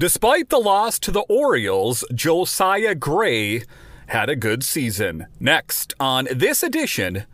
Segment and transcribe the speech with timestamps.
[0.00, 3.64] Despite the loss to the Orioles, Josiah Gray
[4.06, 5.26] had a good season.
[5.38, 7.24] Next on this edition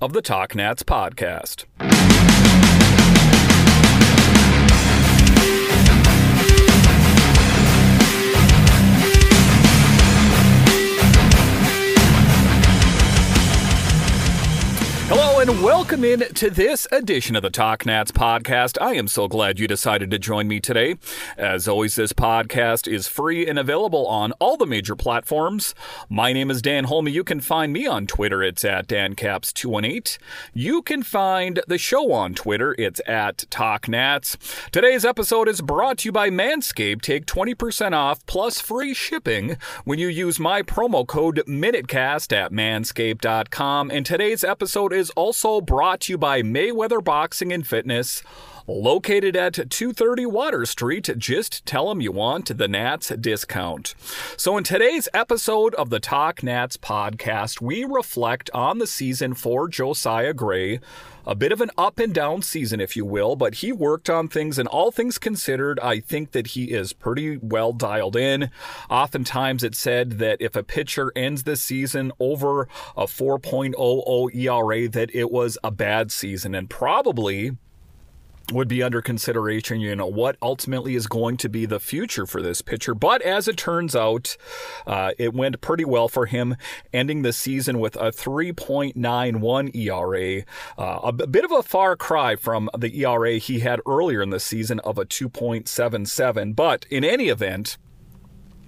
[0.00, 1.66] of the Talk Nats podcast.
[15.48, 18.76] And welcome in to this edition of the Talk Nats podcast.
[18.80, 20.96] I am so glad you decided to join me today.
[21.36, 25.72] As always, this podcast is free and available on all the major platforms.
[26.08, 27.08] My name is Dan Holme.
[27.08, 28.42] You can find me on Twitter.
[28.42, 30.18] It's at DanCaps218.
[30.52, 32.74] You can find the show on Twitter.
[32.76, 34.36] It's at Talk Nats.
[34.72, 37.02] Today's episode is brought to you by Manscaped.
[37.02, 43.90] Take 20% off plus free shipping when you use my promo code MINUTECAST at manscaped.com.
[43.92, 48.22] And today's episode is also brought to you by Mayweather Boxing and Fitness.
[48.68, 53.94] Located at 230 Water Street, just tell them you want the Nats discount.
[54.36, 59.68] So, in today's episode of the Talk Nats podcast, we reflect on the season for
[59.68, 60.80] Josiah Gray
[61.26, 64.28] a bit of an up and down season, if you will, but he worked on
[64.28, 68.50] things, and all things considered, I think that he is pretty well dialed in.
[68.88, 75.14] Oftentimes, it's said that if a pitcher ends the season over a 4.00 ERA, that
[75.14, 77.56] it was a bad season, and probably
[78.52, 82.40] would be under consideration, you know, what ultimately is going to be the future for
[82.40, 82.94] this pitcher.
[82.94, 84.36] But as it turns out,
[84.86, 86.56] uh, it went pretty well for him,
[86.92, 90.44] ending the season with a 3.91 ERA,
[90.78, 94.40] uh, a bit of a far cry from the ERA he had earlier in the
[94.40, 96.54] season of a 2.77.
[96.54, 97.78] But in any event,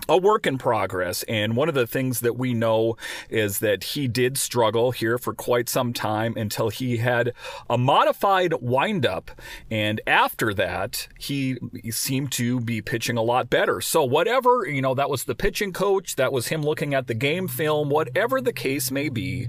[0.08, 1.22] a work in progress.
[1.24, 2.96] And one of the things that we know
[3.28, 7.32] is that he did struggle here for quite some time until he had
[7.68, 9.30] a modified windup.
[9.70, 11.56] And after that, he,
[11.90, 13.80] seemed to be pitching a lot better.
[13.80, 17.14] So, whatever, you know, that was the pitching coach, that was him looking at the
[17.14, 19.48] game film, whatever the case may be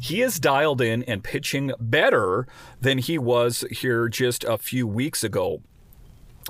[0.00, 2.46] he is dialed in and pitching better
[2.78, 5.62] than he was here just a few weeks ago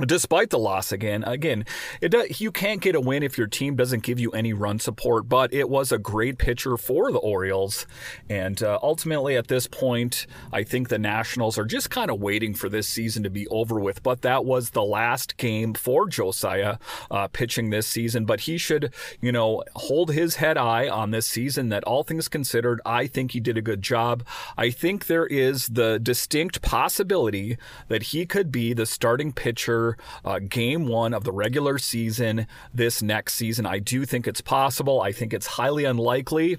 [0.07, 1.65] despite the loss again again
[2.01, 5.29] it, you can't get a win if your team doesn't give you any run support
[5.29, 7.87] but it was a great pitcher for the orioles.
[8.29, 12.55] And uh, ultimately at this point i think the nationals are just kind of waiting
[12.55, 16.77] for this season to be over with but that was the last game for josiah
[17.11, 18.25] uh, pitching this season.
[18.25, 22.29] But he should you know hold his head high on this season that all things
[22.29, 24.25] considered i think he did a good job.
[24.57, 27.57] I think there is the distinct possibility
[27.89, 29.84] that he could be the starting pitcher
[30.25, 33.67] uh, game one of the regular season this next season.
[33.67, 35.01] I do think it's possible.
[35.01, 36.59] I think it's highly unlikely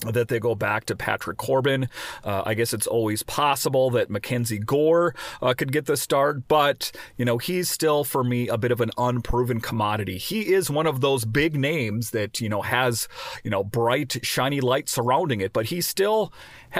[0.00, 1.88] that they go back to Patrick Corbin.
[2.24, 6.92] Uh, I guess it's always possible that Mackenzie Gore uh, could get the start, but
[7.16, 10.18] you know he's still for me a bit of an unproven commodity.
[10.18, 13.08] He is one of those big names that you know has
[13.42, 16.32] you know bright shiny light surrounding it, but he still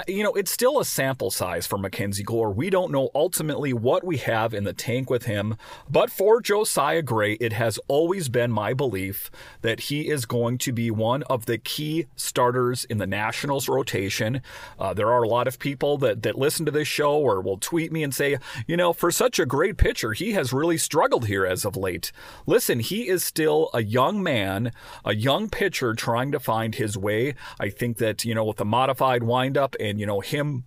[0.07, 2.51] you know, it's still a sample size for Mackenzie Gore.
[2.51, 5.57] We don't know ultimately what we have in the tank with him,
[5.89, 9.31] but for Josiah Gray, it has always been my belief
[9.63, 14.43] that he is going to be one of the key starters in the Nationals rotation.
[14.79, 17.59] Uh, there are a lot of people that, that listen to this show or will
[17.59, 21.27] tweet me and say, you know, for such a great pitcher, he has really struggled
[21.27, 22.13] here as of late.
[22.47, 24.73] Listen, he is still a young man,
[25.05, 27.35] a young pitcher trying to find his way.
[27.59, 30.65] I think that, you know, with the modified windup and you know him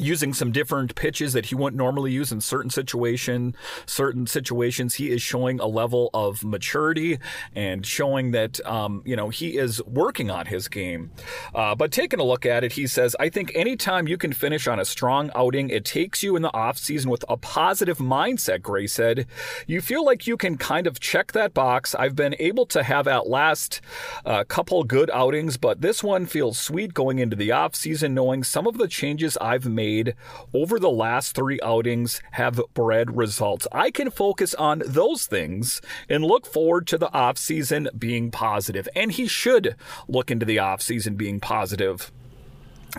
[0.00, 3.54] using some different pitches that he wouldn't normally use in certain situation
[3.84, 7.18] certain situations he is showing a level of maturity
[7.54, 11.10] and showing that um, you know he is working on his game.
[11.54, 14.66] Uh, but taking a look at it he says i think anytime you can finish
[14.66, 18.86] on a strong outing it takes you in the offseason with a positive mindset gray
[18.86, 19.26] said.
[19.66, 21.94] You feel like you can kind of check that box.
[21.94, 23.80] I've been able to have at last
[24.24, 28.66] a couple good outings but this one feels sweet going into the offseason knowing some
[28.66, 30.14] of the changes i've made made
[30.54, 33.66] over the last three outings have bred results.
[33.72, 38.88] I can focus on those things and look forward to the offseason being positive.
[38.94, 39.74] And he should
[40.06, 42.12] look into the offseason being positive.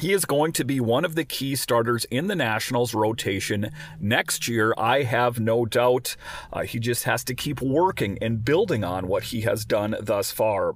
[0.01, 3.69] He is going to be one of the key starters in the Nationals rotation
[3.99, 4.73] next year.
[4.75, 6.15] I have no doubt.
[6.51, 10.31] Uh, he just has to keep working and building on what he has done thus
[10.31, 10.73] far.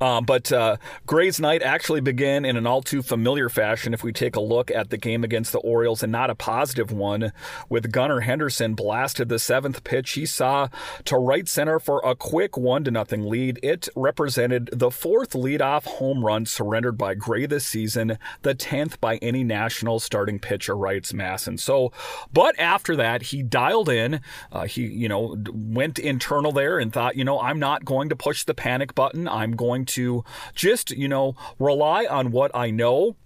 [0.00, 0.76] Um, but uh,
[1.06, 4.70] Gray's night actually began in an all too familiar fashion if we take a look
[4.70, 7.32] at the game against the Orioles and not a positive one,
[7.68, 10.68] with Gunnar Henderson blasted the seventh pitch he saw
[11.04, 13.58] to right center for a quick one to nothing lead.
[13.62, 19.16] It represented the fourth leadoff home run surrendered by Gray this season, the 10th by
[19.16, 21.58] any national starting pitcher, writes MASN.
[21.58, 21.92] So,
[22.32, 24.20] but after that, he dialed in.
[24.52, 28.16] Uh, he, you know, went internal there and thought, you know, I'm not going to
[28.16, 29.28] push the panic button.
[29.28, 33.16] I'm going to just, you know, rely on what I know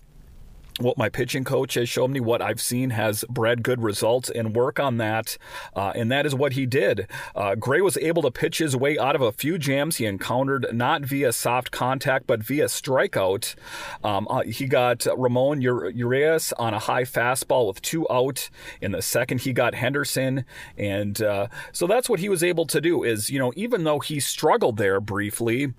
[0.81, 4.56] what my pitching coach has shown me, what I've seen has bred good results, and
[4.56, 5.38] work on that.
[5.75, 7.06] Uh, and that is what he did.
[7.34, 10.66] Uh, Gray was able to pitch his way out of a few jams he encountered,
[10.72, 13.55] not via soft contact, but via strikeout.
[14.02, 18.50] Um, uh, he got Ramon Urias on a high fastball with two out.
[18.81, 20.44] In the second, he got Henderson.
[20.76, 24.00] And uh, so that's what he was able to do is, you know, even though
[24.00, 25.72] he struggled there briefly,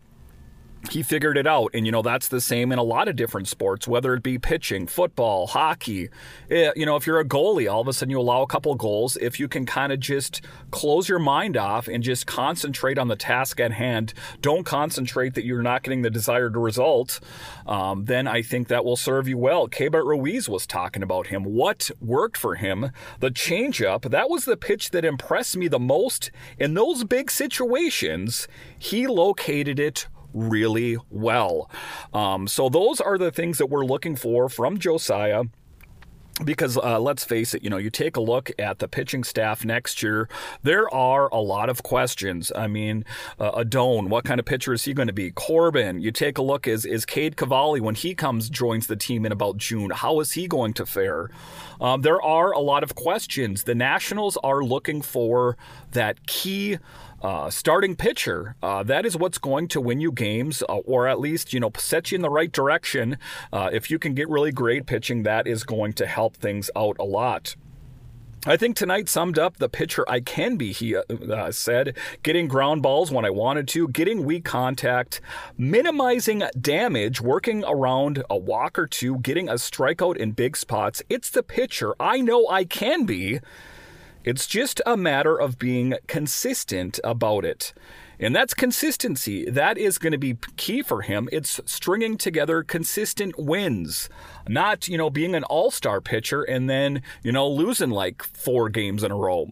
[0.89, 1.71] he figured it out.
[1.73, 4.37] And, you know, that's the same in a lot of different sports, whether it be
[4.37, 6.09] pitching, football, hockey.
[6.49, 8.73] Eh, you know, if you're a goalie, all of a sudden you allow a couple
[8.75, 9.17] goals.
[9.17, 10.41] If you can kind of just
[10.71, 15.45] close your mind off and just concentrate on the task at hand, don't concentrate that
[15.45, 17.19] you're not getting the desired result,
[17.65, 19.67] um, then I think that will serve you well.
[19.67, 21.43] Keibert Ruiz was talking about him.
[21.43, 22.91] What worked for him?
[23.19, 28.47] The changeup, that was the pitch that impressed me the most in those big situations.
[28.77, 31.69] He located it really well.
[32.13, 35.45] Um, so those are the things that we're looking for from Josiah
[36.43, 39.63] because uh, let's face it, you know, you take a look at the pitching staff
[39.63, 40.27] next year,
[40.63, 42.51] there are a lot of questions.
[42.53, 43.05] I mean,
[43.39, 45.31] uh, Adon, what kind of pitcher is he going to be?
[45.31, 49.25] Corbin, you take a look, is, is Cade Cavalli, when he comes, joins the team
[49.25, 51.29] in about June, how is he going to fare?
[51.79, 53.63] Um, there are a lot of questions.
[53.63, 55.55] The Nationals are looking for
[55.91, 56.79] that key
[57.25, 58.55] uh, starting pitcher.
[58.61, 61.71] Uh, that is what's going to win you games, uh, or at least you know
[61.75, 63.17] set you in the right direction.
[63.51, 66.95] Uh, if you can get really great pitching, that is going to help things out
[66.99, 67.55] a lot.
[68.45, 71.01] I think tonight summed up the pitcher I can be, he uh,
[71.31, 71.97] uh, said.
[72.21, 75.19] Getting ground balls when I wanted to, getting weak contact,
[75.57, 81.01] minimizing damage, working around a walk or two, getting a strikeout in big spots.
[81.09, 83.39] It's the pitcher I know I can be.
[84.25, 87.73] It's just a matter of being consistent about it.
[88.19, 89.47] And that's consistency.
[89.47, 91.29] That is going to be key for him.
[91.31, 94.09] It's stringing together consistent wins,
[94.47, 98.69] not, you know, being an all star pitcher and then, you know, losing like four
[98.69, 99.51] games in a row.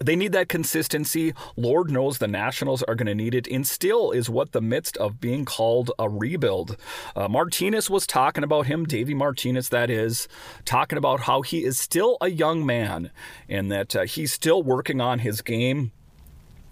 [0.00, 1.32] They need that consistency.
[1.56, 3.46] Lord knows the Nationals are going to need it.
[3.48, 6.76] And still is what the midst of being called a rebuild.
[7.14, 10.28] Uh, Martinez was talking about him, Davey Martinez, that is,
[10.64, 13.10] talking about how he is still a young man
[13.48, 15.92] and that uh, he's still working on his game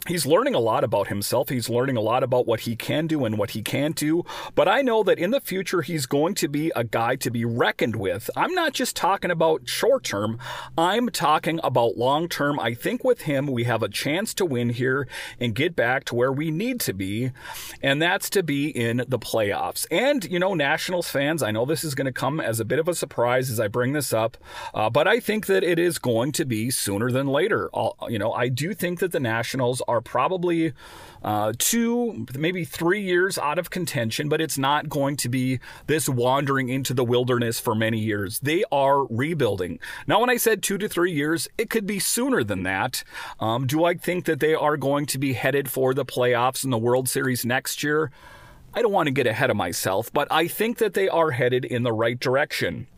[0.07, 1.49] He's learning a lot about himself.
[1.49, 4.25] He's learning a lot about what he can do and what he can't do.
[4.55, 7.47] But I know that in the future, he's going to be a guy to be
[7.47, 8.29] reckoned with.
[8.37, 10.39] I'm not just talking about short term,
[10.77, 12.61] I'm talking about long term.
[12.61, 15.09] I think with him, we have a chance to win here
[15.41, 17.31] and get back to where we need to be,
[17.83, 19.87] and that's to be in the playoffs.
[19.91, 22.79] And, you know, Nationals fans, I know this is going to come as a bit
[22.79, 24.37] of a surprise as I bring this up,
[24.75, 27.71] uh, but I think that it is going to be sooner than later.
[27.73, 30.73] I'll, you know, I do think that the Nationals are are probably
[31.23, 36.09] uh, two, maybe three years out of contention, but it's not going to be this
[36.09, 38.41] wandering into the wilderness for many years.
[38.41, 39.79] They are rebuilding.
[40.07, 43.05] Now, when I said two to three years, it could be sooner than that.
[43.41, 46.73] Um, do I think that they are going to be headed for the playoffs and
[46.73, 48.11] the World Series next year?
[48.75, 51.65] I don't want to get ahead of myself, but I think that they are headed
[51.65, 52.89] in the right direction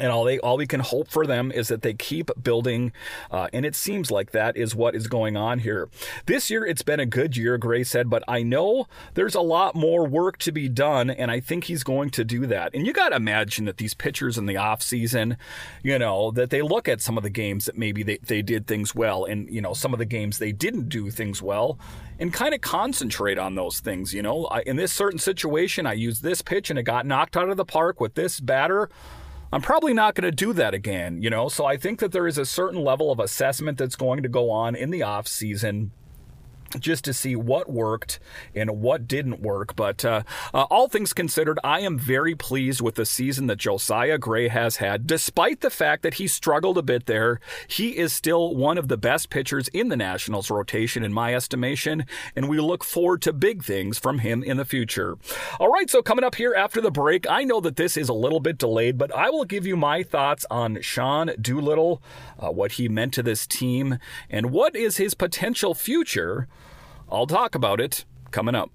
[0.00, 2.92] and all they all we can hope for them is that they keep building
[3.30, 5.88] uh, and it seems like that is what is going on here.
[6.26, 9.74] This year it's been a good year gray said but i know there's a lot
[9.74, 12.74] more work to be done and i think he's going to do that.
[12.74, 15.36] And you got to imagine that these pitchers in the off season
[15.82, 18.66] you know that they look at some of the games that maybe they, they did
[18.66, 21.78] things well and you know some of the games they didn't do things well
[22.18, 24.46] and kind of concentrate on those things you know?
[24.46, 27.56] I, in this certain situation i used this pitch and it got knocked out of
[27.56, 28.90] the park with this batter
[29.56, 31.48] I'm probably not going to do that again, you know?
[31.48, 34.50] So I think that there is a certain level of assessment that's going to go
[34.50, 35.92] on in the off season
[36.78, 38.18] just to see what worked
[38.54, 39.76] and what didn't work.
[39.76, 44.18] But uh, uh, all things considered, I am very pleased with the season that Josiah
[44.18, 45.06] Gray has had.
[45.06, 48.96] Despite the fact that he struggled a bit there, he is still one of the
[48.96, 52.04] best pitchers in the Nationals rotation, in my estimation,
[52.34, 55.16] and we look forward to big things from him in the future.
[55.58, 58.14] All right, so coming up here after the break, I know that this is a
[58.14, 62.02] little bit delayed, but I will give you my thoughts on Sean Doolittle,
[62.38, 63.98] uh, what he meant to this team,
[64.30, 66.48] and what is his potential future.
[67.10, 68.70] I'll talk about it coming up.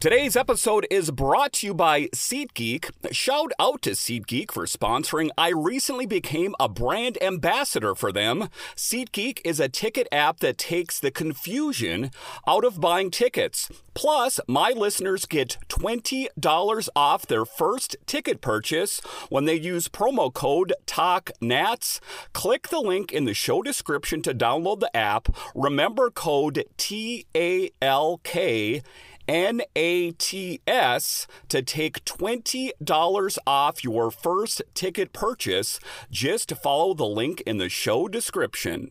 [0.00, 3.12] Today's episode is brought to you by SeatGeek.
[3.12, 5.28] Shout out to SeatGeek for sponsoring.
[5.36, 8.48] I recently became a brand ambassador for them.
[8.74, 12.12] SeatGeek is a ticket app that takes the confusion
[12.48, 13.68] out of buying tickets.
[13.92, 20.72] Plus, my listeners get $20 off their first ticket purchase when they use promo code
[20.86, 22.00] TALKNATS.
[22.32, 25.28] Click the link in the show description to download the app.
[25.54, 28.80] Remember code T A L K
[29.30, 35.78] NATS to take $20 off your first ticket purchase.
[36.10, 38.90] Just follow the link in the show description.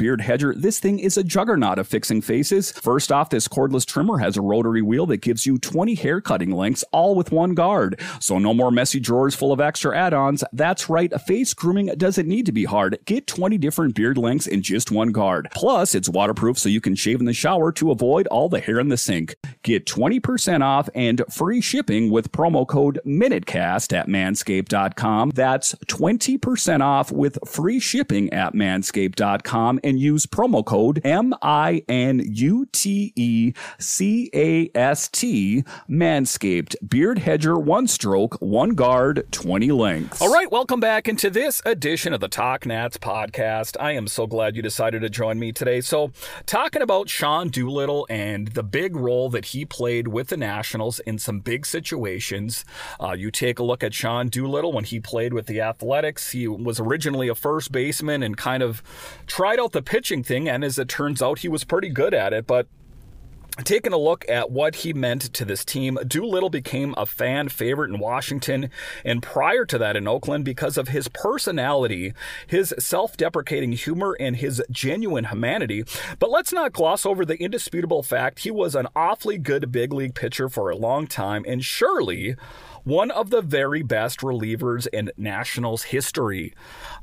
[0.00, 2.72] beard hedger, this thing is a juggernaut of fixing faces.
[2.72, 6.52] First off, this cordless trimmer has a rotary wheel that gives you 20 hair cutting
[6.52, 8.00] lengths, all with one guard.
[8.18, 10.42] So no more messy drawers full of extra add-ons.
[10.54, 12.98] That's right, face grooming doesn't need to be hard.
[13.04, 15.48] Get 20 different beard lengths in just one guard.
[15.52, 18.80] Plus, it's waterproof so you can shave in the shower to avoid all the hair
[18.80, 19.34] in the sink.
[19.62, 25.32] Get 20% off and free shipping with promo code MINUTECAST at manscaped.com.
[25.34, 32.22] That's 20% off with free shipping at manscaped.com and use promo code M I N
[32.24, 39.72] U T E C A S T Manscaped Beard Hedger one stroke, one guard, 20
[39.72, 40.22] lengths.
[40.22, 43.76] All right, welcome back into this edition of the Talk Nats podcast.
[43.78, 45.80] I am so glad you decided to join me today.
[45.80, 46.12] So,
[46.46, 51.18] talking about Sean Doolittle and the big role that he played with the Nationals in
[51.18, 52.64] some big situations.
[53.00, 56.30] Uh, you take a look at Sean Doolittle when he played with the Athletics.
[56.30, 58.82] He was originally a first baseman and kind of
[59.26, 62.32] tried out the pitching thing, and as it turns out, he was pretty good at
[62.32, 62.46] it.
[62.46, 62.66] But
[63.64, 67.90] Taking a look at what he meant to this team, Doolittle became a fan favorite
[67.90, 68.70] in Washington
[69.04, 72.14] and prior to that in Oakland because of his personality,
[72.46, 75.84] his self deprecating humor, and his genuine humanity.
[76.18, 80.14] But let's not gloss over the indisputable fact he was an awfully good big league
[80.14, 82.36] pitcher for a long time and surely
[82.84, 86.54] one of the very best relievers in Nationals history.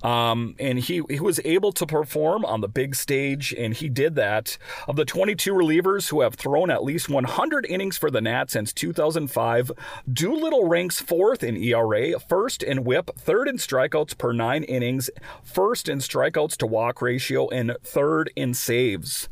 [0.03, 4.15] Um, and he, he was able to perform on the big stage, and he did
[4.15, 4.57] that.
[4.87, 8.73] Of the 22 relievers who have thrown at least 100 innings for the Nats since
[8.73, 9.71] 2005,
[10.11, 15.09] Doolittle ranks fourth in ERA, first in whip, third in strikeouts per nine innings,
[15.43, 19.29] first in strikeouts to walk ratio, and third in saves.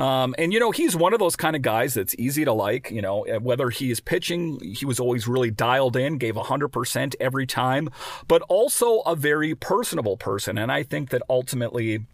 [0.00, 2.90] Um, and, you know, he's one of those kind of guys that's easy to like.
[2.90, 7.46] You know, whether he is pitching, he was always really dialed in, gave 100% every
[7.46, 7.90] time,
[8.26, 10.58] but also a very personable person.
[10.58, 12.04] And I think that ultimately,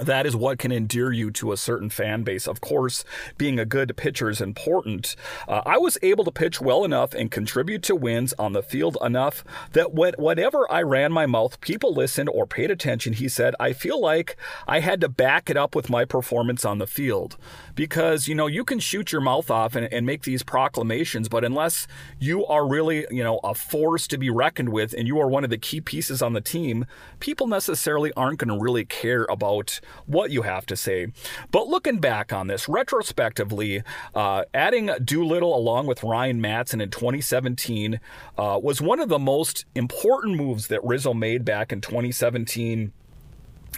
[0.00, 2.46] that is what can endear you to a certain fan base.
[2.48, 3.04] Of course,
[3.38, 5.16] being a good pitcher is important.
[5.48, 8.96] Uh, I was able to pitch well enough and contribute to wins on the field
[9.02, 13.12] enough that when, whenever I ran my mouth, people listened or paid attention.
[13.12, 16.78] He said, I feel like I had to back it up with my performance on
[16.78, 17.36] the field
[17.74, 21.44] because, you know, you can shoot your mouth off and, and make these proclamations, but
[21.44, 21.86] unless
[22.18, 25.44] you are really, you know, a force to be reckoned with and you are one
[25.44, 26.86] of the key pieces on the team,
[27.20, 31.08] people necessarily aren't going to really care about what you have to say.
[31.50, 33.82] But looking back on this retrospectively,
[34.14, 38.00] uh, adding Doolittle along with Ryan Madson in 2017
[38.38, 42.92] uh, was one of the most important moves that Rizzo made back in 2017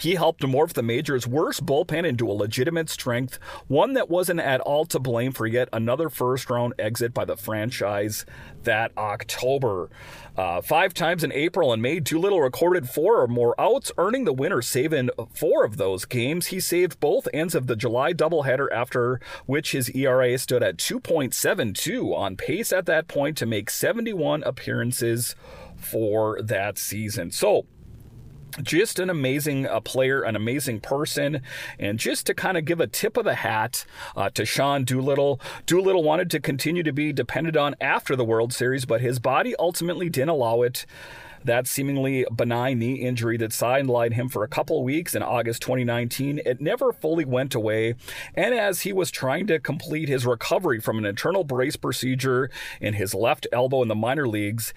[0.00, 4.60] he helped morph the Majors' worst bullpen into a legitimate strength, one that wasn't at
[4.60, 8.24] all to blame for yet another first round exit by the franchise
[8.64, 9.90] that October.
[10.36, 14.32] Uh, five times in April and May, Doolittle recorded four or more outs, earning the
[14.32, 16.46] winner save in four of those games.
[16.46, 22.16] He saved both ends of the July doubleheader, after which his ERA stood at 2.72,
[22.16, 25.34] on pace at that point to make 71 appearances
[25.76, 27.30] for that season.
[27.30, 27.66] So,
[28.62, 31.40] just an amazing uh, player, an amazing person,
[31.78, 33.84] and just to kind of give a tip of the hat
[34.16, 35.40] uh, to Sean Doolittle.
[35.66, 39.54] Doolittle wanted to continue to be depended on after the World Series, but his body
[39.58, 40.84] ultimately didn't allow it.
[41.44, 46.40] That seemingly benign knee injury that sidelined him for a couple weeks in August 2019,
[46.46, 47.96] it never fully went away.
[48.34, 52.48] And as he was trying to complete his recovery from an internal brace procedure
[52.80, 54.72] in his left elbow in the minor leagues,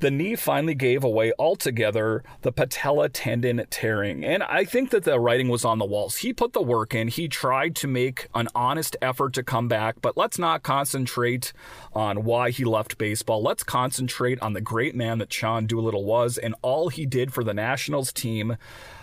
[0.00, 4.24] the knee finally gave away altogether, the patella tendon tearing.
[4.24, 6.18] And I think that the writing was on the walls.
[6.18, 9.96] He put the work in, he tried to make an honest effort to come back,
[10.02, 11.52] but let's not concentrate
[11.92, 13.42] on why he left baseball.
[13.42, 17.42] Let's concentrate on the great man that Sean Doolittle was and all he did for
[17.42, 18.56] the Nationals team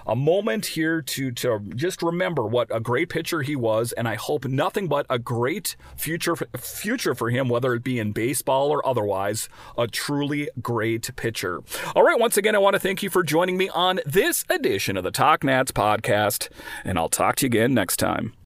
[0.05, 4.15] a moment here to to just remember what a great pitcher he was, and I
[4.15, 8.85] hope nothing but a great future future for him, whether it be in baseball or
[8.85, 9.49] otherwise.
[9.77, 11.61] A truly great pitcher.
[11.95, 14.97] All right, once again, I want to thank you for joining me on this edition
[14.97, 16.49] of the Talk Nats podcast,
[16.83, 18.33] and I'll talk to you again next time.